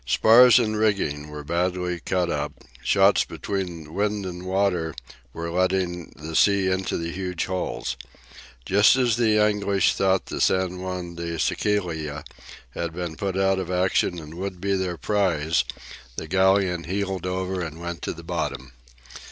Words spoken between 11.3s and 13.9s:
Sicilia" had been put out of